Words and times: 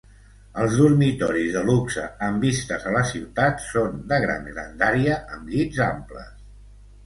Els 0.61 0.77
dormitoris 0.77 1.51
de 1.55 1.61
luxe 1.67 2.07
amb 2.29 2.47
vistes 2.47 2.89
a 2.93 2.95
la 2.97 3.05
ciutat 3.11 3.63
són 3.69 4.03
de 4.15 4.21
gran 4.27 4.51
grandària 4.55 5.23
amb 5.39 5.57
llits 5.57 5.87
amples. 5.93 6.37